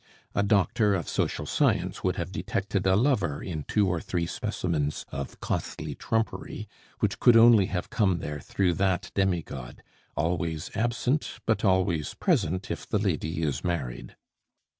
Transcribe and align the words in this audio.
A 0.33 0.41
doctor 0.41 0.95
of 0.95 1.07
social 1.07 1.45
science 1.45 2.03
would 2.03 2.15
have 2.15 2.31
detected 2.31 2.87
a 2.87 2.95
lover 2.95 3.43
in 3.43 3.65
two 3.65 3.87
or 3.87 4.01
three 4.01 4.25
specimens 4.25 5.05
of 5.11 5.39
costly 5.41 5.93
trumpery, 5.93 6.67
which 7.01 7.19
could 7.19 7.37
only 7.37 7.67
have 7.67 7.91
come 7.91 8.17
there 8.17 8.39
through 8.39 8.73
that 8.81 9.11
demi 9.13 9.43
god 9.43 9.83
always 10.17 10.71
absent, 10.75 11.39
but 11.45 11.63
always 11.63 12.15
present 12.15 12.71
if 12.71 12.89
the 12.89 12.97
lady 12.97 13.43
is 13.43 13.63
married. 13.63 14.15